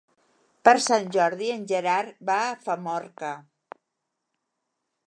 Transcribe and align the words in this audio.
Per 0.69 0.73
Sant 0.85 1.05
Jordi 1.17 1.51
en 1.57 1.67
Gerard 1.73 2.17
va 2.31 2.39
a 2.47 2.57
Famorca. 2.65 3.35